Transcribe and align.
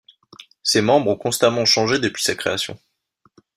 Ses 0.63 0.81
membres 0.81 1.11
ont 1.11 1.15
constamment 1.15 1.63
changé 1.63 1.99
depuis 1.99 2.23
sa 2.23 2.33
création. 2.33 2.75